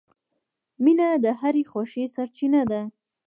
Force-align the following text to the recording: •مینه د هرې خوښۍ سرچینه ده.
•مینه 0.83 1.07
د 1.23 1.25
هرې 1.39 1.63
خوښۍ 1.69 2.05
سرچینه 2.15 2.61
ده. 2.71 2.81